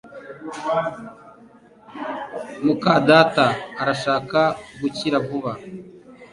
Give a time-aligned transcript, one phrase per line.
[2.65, 3.45] muka data
[3.81, 4.39] arashaka
[4.81, 5.51] gukira vuba